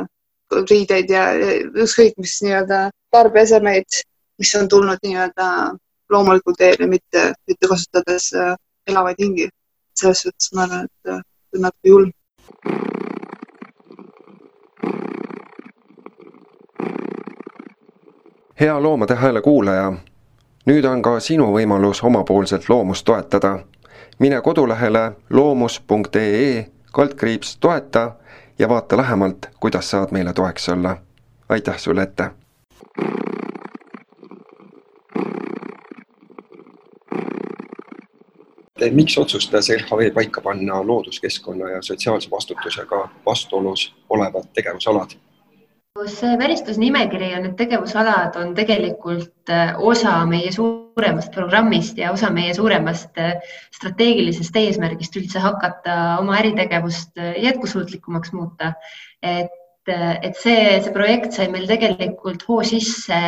[0.54, 1.26] riideid ja
[1.66, 4.02] ükskõik mis nii-öelda tarbeesemeid,
[4.38, 5.48] mis on tulnud nii-öelda
[6.10, 8.32] loomulikul teel ja mitte, mitte kasutades
[8.86, 9.48] elavaid hingi.
[10.00, 12.12] selles suhtes ma arvan, et natuke julm.
[18.60, 19.92] hea Loomade Hääle kuulaja,
[20.66, 23.58] nüüd on ka sinu võimalus omapoolselt loomust toetada.
[24.18, 28.12] mine kodulehele loomus.ee kaldkriips toeta
[28.58, 30.96] ja vaata lähemalt, kuidas saad meile toeks olla.
[31.48, 32.30] aitäh sulle ette!
[38.90, 45.16] Miks otsustas LHV paika panna looduskeskkonna ja sotsiaalse vastutusega vastuolus olevad tegevusalad?
[46.04, 52.54] see välistusnimekiri ja need tegevusalad on tegelikult äh, osa meie suuremast programmist ja osa meie
[52.54, 53.38] suuremast äh,
[53.74, 58.74] strateegilisest eesmärgist üldse hakata oma äritegevust äh, jätkusuutlikumaks muuta.
[59.22, 63.20] et, et see, see projekt sai meil tegelikult hoo sisse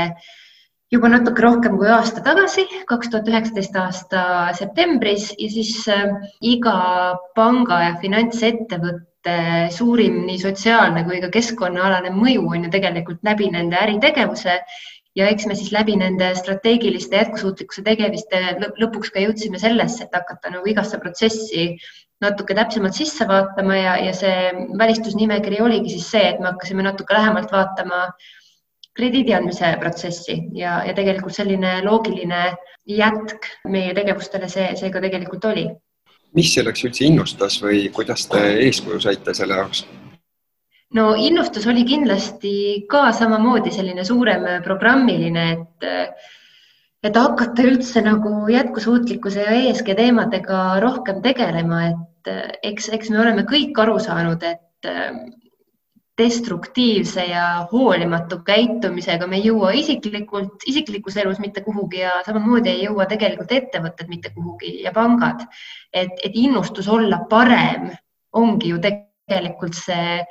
[0.93, 4.23] juba natuke rohkem kui aasta tagasi, kaks tuhat üheksateist aasta
[4.57, 6.15] septembris ja siis äh,
[6.55, 6.77] iga
[7.37, 9.35] panga ja finantsettevõtte
[9.75, 14.57] suurim nii sotsiaalne kui ka keskkonnaalane mõju on ju tegelikult läbi nende äritegevuse.
[15.19, 18.39] Ja eks me siis läbi nende strateegiliste jätkusuutlikkuse tegemiste
[18.79, 21.73] lõpuks ka jõudsime sellesse, et hakata nagu igasse protsessi
[22.23, 27.17] natuke täpsemalt sisse vaatama ja, ja see välistusnimekiri oligi siis see, et me hakkasime natuke
[27.19, 28.38] lähemalt vaatama äh,
[28.99, 32.43] krediidi andmise protsessi ja, ja tegelikult selline loogiline
[32.89, 35.69] jätk meie tegevustele see, see ka tegelikult oli.
[36.37, 39.85] mis selleks üldse innustas või kuidas te eeskuju saite selle jaoks?
[40.99, 42.55] no innustus oli kindlasti
[42.91, 45.89] ka samamoodi selline suurem programmiline, et
[47.07, 52.33] et hakata üldse nagu jätkusuutlikkuse ja ESG teemadega rohkem tegelema, et
[52.73, 54.89] eks, eks me oleme kõik aru saanud, et
[56.19, 62.85] destruktiivse ja hoolimatu käitumisega me ei jõua isiklikult, isiklikus elus mitte kuhugi ja samamoodi ei
[62.85, 65.47] jõua tegelikult ettevõtted mitte kuhugi ja pangad.
[65.93, 67.91] et, et innustus olla parem
[68.33, 70.23] ongi ju tegelikult see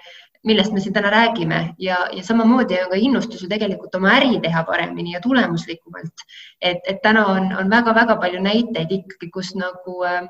[0.48, 4.40] millest me siin täna räägime ja, ja samamoodi on ka innustus ju tegelikult oma äri
[4.44, 6.26] teha paremini ja tulemuslikumalt.
[6.62, 10.28] et, et täna on, on väga-väga palju näiteid ikkagi, kus nagu äh,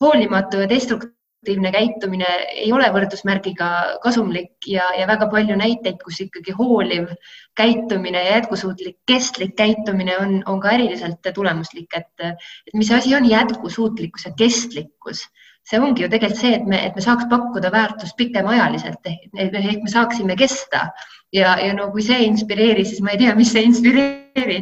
[0.00, 6.20] hoolimatu ja destruktiivne destruktiivne käitumine ei ole võrdusmärgiga kasumlik ja, ja väga palju näiteid, kus
[6.20, 7.08] ikkagi hooliv
[7.56, 13.24] käitumine ja jätkusuutlik, kestlik käitumine on, on ka äriliselt tulemuslik, et, et mis asi on
[13.28, 15.24] jätkusuutlikkus ja kestlikkus
[15.70, 19.92] see ongi ju tegelikult see, et me, et me saaks pakkuda väärtust pikemaajaliselt ehk me
[19.92, 20.88] saaksime kesta
[21.34, 24.58] ja, ja no kui see ei inspireeri, siis ma ei tea, mis see inspireeri,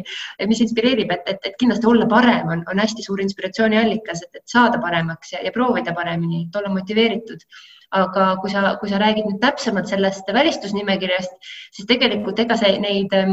[0.51, 4.81] mis inspireerib, et, et, et kindlasti olla parem on, on hästi suur inspiratsiooniallikas, et saada
[4.83, 7.45] paremaks ja, ja proovida paremini, et olla motiveeritud.
[7.97, 11.39] aga kui sa, kui sa räägid nüüd täpsemalt sellest välistusnimekirjast,
[11.73, 13.31] siis tegelikult ega see neid äh,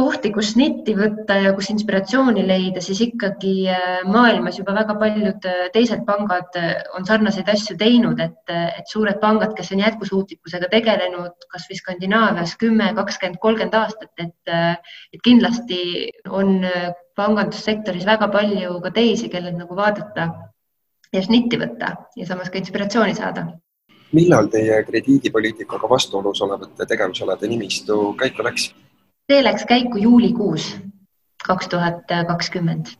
[0.00, 5.46] kohti, kus netti võtta ja kus inspiratsiooni leida, siis ikkagi äh, maailmas juba väga paljud
[5.48, 10.70] äh, teised pangad äh, on sarnaseid asju teinud, et, et suured pangad, kes on jätkusuutlikkusega
[10.72, 14.54] tegelenud kasvõi Skandinaavias kümme, kakskümmend, kolmkümmend aastat, et,
[15.12, 15.80] et kindlasti
[16.28, 16.60] on
[17.18, 20.30] pangandussektoris väga palju ka teisi, kellelt nagu vaadata
[21.12, 23.50] ja netti võtta ja samas ka inspiratsiooni saada
[24.16, 28.70] millal teie krediidipoliitikaga vastuolus olevate tegevusalade nimistu käiku läks?
[29.30, 30.72] See läks käiku juulikuus
[31.46, 32.96] kaks tuhat kakskümmend.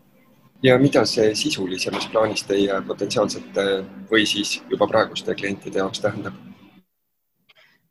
[0.62, 3.66] ja mida see sisulisemas plaanis teie potentsiaalsete
[4.12, 6.37] või siis juba praeguste klientide jaoks tähendab?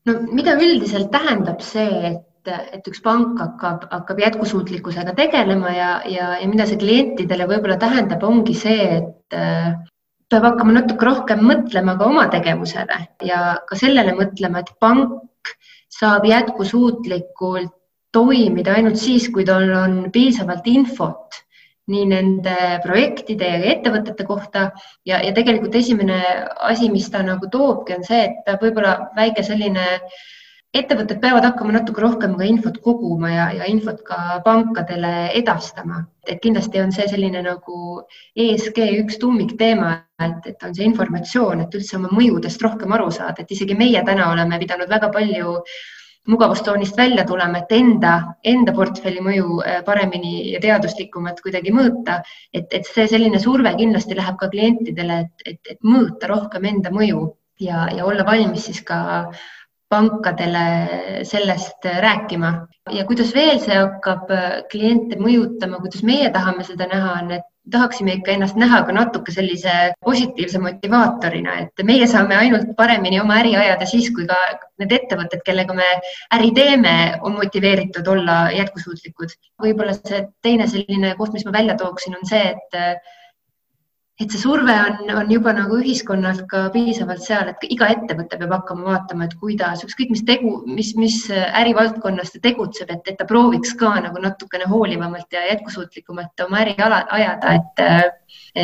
[0.06, 6.34] no mida üldiselt tähendab see, et, et üks pank hakkab, hakkab jätkusuutlikkusega tegelema ja, ja,
[6.41, 9.73] ja mida see klientidele võib-olla tähendab, ongi see, et äh,
[10.32, 15.52] peab hakkama natuke rohkem mõtlema ka oma tegevusele ja ka sellele mõtlema, et pank
[15.99, 17.75] saab jätkusuutlikult
[18.15, 21.43] toimida ainult siis, kui tal on piisavalt infot
[21.89, 24.69] nii nende projektide ja ettevõtete kohta.
[25.08, 26.19] Ja, ja tegelikult esimene
[26.69, 29.88] asi, mis ta nagu toobki, on see, et ta võib-olla väike selline,
[30.78, 36.41] ettevõtted peavad hakkama natuke rohkem ka infot koguma ja, ja infot ka pankadele edastama, et
[36.43, 38.04] kindlasti on see selline nagu
[38.38, 43.41] ESG üks tuumikteema, et, et on see informatsioon, et üldse oma mõjudest rohkem aru saada,
[43.41, 45.58] et isegi meie täna oleme pidanud väga palju
[46.30, 48.13] mugavustsoonist välja tulema, et enda,
[48.46, 52.22] enda portfelli mõju äh, paremini ja teaduslikumalt kuidagi mõõta.
[52.54, 56.94] et, et see selline surve kindlasti läheb ka klientidele, et, et, et mõõta rohkem enda
[56.94, 57.26] mõju
[57.60, 59.00] ja, ja olla valmis siis ka
[59.89, 62.52] pankadele sellest rääkima
[62.94, 67.48] ja kuidas veel see hakkab äh, kliente mõjutama, kuidas meie tahame seda näha, on, et
[67.71, 73.39] tahaksime ikka ennast näha ka natuke sellise positiivse motivaatorina, et meie saame ainult paremini oma
[73.43, 74.39] äri ajada siis, kui ka
[74.79, 75.88] need ettevõtted, kellega me
[76.36, 79.38] äri teeme, on motiveeritud olla jätkusuutlikud.
[79.63, 83.10] võib-olla see teine selline koht, mis ma välja tooksin, on see, et
[84.19, 88.51] et see surve on, on juba nagu ühiskonnalt ka piisavalt seal, et iga ettevõte peab
[88.58, 93.27] hakkama vaatama, et kuidas ükskõik mis tegu, mis, mis ärivaldkonnas ta tegutseb, et, et ta
[93.29, 97.84] prooviks ka nagu natukene hoolivamalt ja jätkusuutlikumalt oma äri ajada, et,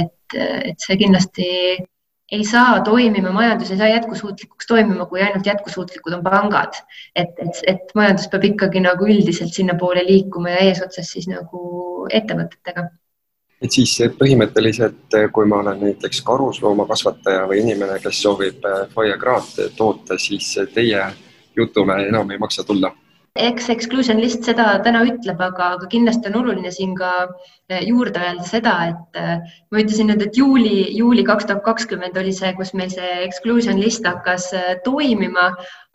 [0.03, 0.39] et,
[0.73, 1.47] et see kindlasti
[2.35, 6.75] ei saa toimima, majandus ei saa jätkusuutlikuks toimima, kui ainult jätkusuutlikud on pangad.
[7.15, 12.89] et, et, et majandus peab ikkagi nagu üldiselt sinnapoole liikuma ja eesotsas siis nagu ettevõtetega
[13.63, 20.19] et siis põhimõtteliselt, kui ma olen näiteks karusloomakasvataja või inimene, kes soovib Foie Gras toota,
[20.19, 21.07] siis teie
[21.55, 22.91] jutule enam ei maksa tulla.
[23.35, 27.09] Eks exclusion list seda täna ütleb, aga, aga kindlasti on oluline siin ka
[27.83, 29.19] juurde öelda seda, et
[29.75, 33.81] ma ütlesin nüüd, et juuli, juuli kaks tuhat kakskümmend oli see, kus meil see exclusion
[33.81, 34.53] list hakkas
[34.87, 35.49] toimima,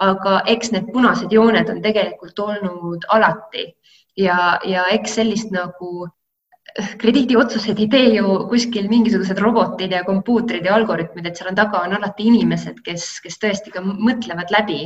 [0.05, 3.71] aga eks need punased jooned on tegelikult olnud alati.
[4.21, 6.11] Ja, ja eks sellist nagu
[7.01, 11.83] krediidiotsuseid ei tee ju kuskil mingisugused robotid ja kompuutrid ja algoritmid, et seal on taga
[11.87, 14.81] on alati inimesed, kes, kes tõesti ka mõtlevad läbi.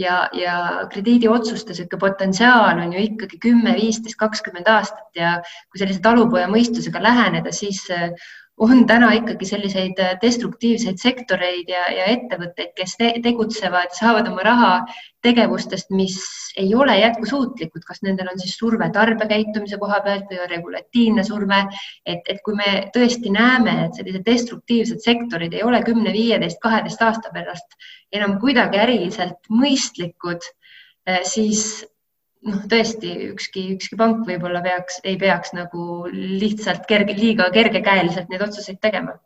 [0.00, 5.36] Ja, ja krediidiotsuste sihuke potentsiaal on ju ikkagi kümme, viisteist, kakskümmend aastat ja
[5.70, 7.84] kui sellise talupoja mõistusega läheneda, siis
[8.56, 14.44] on täna ikkagi selliseid äh, destruktiivseid sektoreid ja, ja ettevõtteid, kes te tegutsevad, saavad oma
[14.46, 14.70] raha
[15.26, 16.16] tegevustest, mis
[16.56, 21.62] ei ole jätkusuutlikud, kas nendel on siis surve tarbekäitumise koha pealt või on regulatiivne surve.
[22.06, 27.02] et, et kui me tõesti näeme, et sellised destruktiivsed sektorid ei ole kümne, viieteist, kaheteist
[27.02, 27.76] aasta pärast
[28.12, 30.48] enam kuidagi äriliselt mõistlikud,
[31.10, 31.84] äh, siis
[32.44, 38.44] noh, tõesti ükski, ükski pank võib-olla peaks, ei peaks nagu lihtsalt kerge, liiga kergekäeliselt neid
[38.46, 39.16] otsuseid tegema.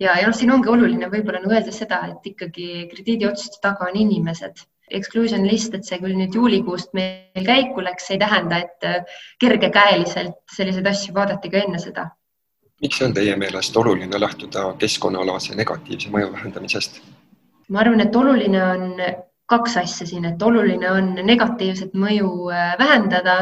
[0.00, 3.96] ja, ja noh, siin ongi oluline võib-olla nagu öelda seda, et ikkagi krediidiotsuste taga on
[3.96, 4.64] inimesed.
[4.96, 10.36] Exclusion list, et see küll nüüd juulikuust meil käiku läks, ei tähenda, et äh, kergekäeliselt
[10.54, 12.10] selliseid asju vaadati ka enne seda.
[12.80, 17.00] miks on teie meelest oluline lähtuda keskkonnaalase negatiivse mõju vähendamisest?
[17.68, 19.00] ma arvan, et oluline on
[19.46, 22.30] kaks asja siin, et oluline on negatiivset mõju
[22.80, 23.36] vähendada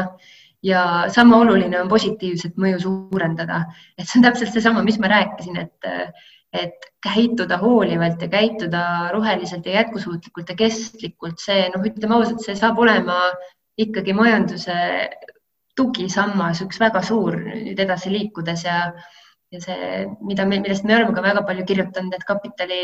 [0.65, 3.63] ja sama oluline on positiivset mõju suurendada.
[3.97, 5.89] et see on täpselt seesama, mis ma rääkisin, et,
[6.53, 12.57] et käituda hoolivalt ja käituda roheliselt ja jätkusuutlikult ja kestlikult, see noh, ütleme ausalt, see
[12.57, 13.19] saab olema
[13.77, 14.75] ikkagi majanduse
[15.75, 18.79] tugisammas, üks väga suur nüüd edasi liikudes ja,
[19.51, 22.81] ja see, mida me, millest me oleme ka väga palju kirjutanud, et kapitali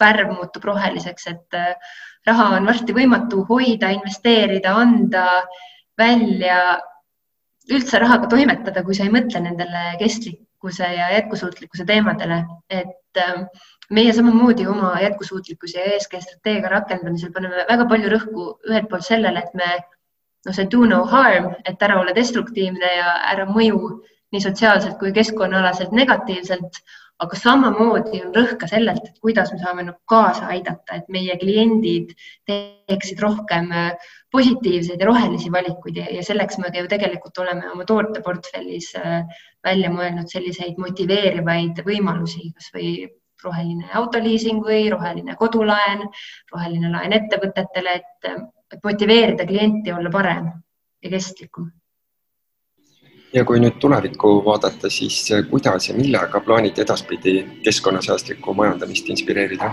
[0.00, 1.56] värv muutub roheliseks, et
[2.26, 5.26] raha on varsti võimatu hoida, investeerida, anda
[5.98, 6.76] välja
[7.72, 13.46] üldse rahaga toimetada, kui sa ei mõtle nendele kestlikkuse ja jätkusuutlikkuse teemadele, et ähm,
[13.90, 19.42] meie samamoodi oma jätkusuutlikkuse ja ESG strateegia rakendamisel paneme väga palju rõhku ühelt poolt sellele,
[19.42, 19.70] et me,
[20.46, 23.80] no see do no harm, et ära olla destruktiivne ja ära mõju
[24.34, 26.80] nii sotsiaalselt kui keskkonnaalaselt negatiivselt,
[27.24, 31.36] aga samamoodi on rõhk ka sellelt, et kuidas me saame nagu kaasa aidata, et meie
[31.40, 32.12] kliendid
[32.48, 36.00] teeksid rohkem äh, positiivseid ja rohelisi valikuid.
[36.02, 39.22] Ja, ja selleks me ju tegelikult oleme oma tooteportfellis äh,
[39.64, 42.90] välja mõelnud selliseid motiveerivaid võimalusi, kasvõi
[43.44, 46.04] roheline autoliising või roheline kodulaen,
[46.52, 48.30] roheline laen ettevõtetele, et,
[48.72, 50.52] et motiveerida klienti olla parem
[51.04, 51.70] ja kestlikum
[53.36, 55.20] ja kui nüüd tulevikku vaadata, siis
[55.50, 59.72] kuidas ja millega plaanite edaspidi keskkonnasäästlikku majandamist inspireerida?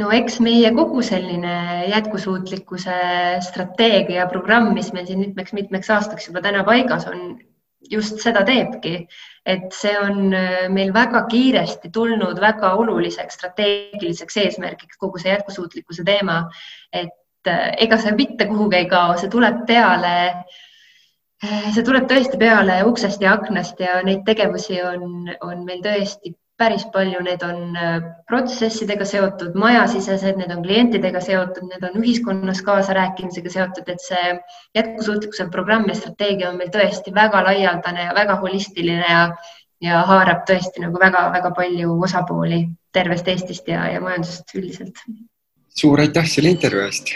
[0.00, 1.54] no eks meie kogu selline
[1.92, 2.98] jätkusuutlikkuse
[3.44, 7.36] strateegia programm, mis meil siin mitmeks-mitmeks aastaks juba täna paigas on,
[7.90, 8.94] just seda teebki,
[9.46, 16.04] et see on äh, meil väga kiiresti tulnud väga oluliseks strateegiliseks eesmärgiks, kogu see jätkusuutlikkuse
[16.08, 16.44] teema.
[16.92, 20.60] et äh, ega see mitte kuhugi ei kao, see tuleb peale äh,
[21.42, 26.84] see tuleb tõesti peale uksest ja aknast ja neid tegevusi on, on meil tõesti päris
[26.94, 27.96] palju, need on äh,
[28.28, 34.36] protsessidega seotud, majasisesed, need on klientidega seotud, need on ühiskonnas kaasarääkimisega seotud, et see
[34.78, 39.24] jätkusuutlikkuse programm ja strateegia on meil tõesti väga laialdane ja väga holistiline ja,
[39.82, 42.62] ja haarab tõesti nagu väga-väga palju osapooli
[42.94, 45.04] tervest Eestist ja, ja majandusest üldiselt.
[45.72, 47.14] suur aitäh selle intervjuu eest